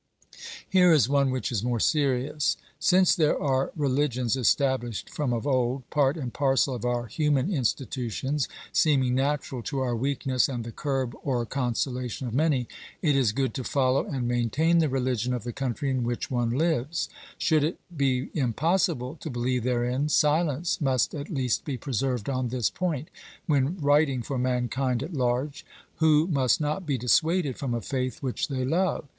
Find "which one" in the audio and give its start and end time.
16.03-16.49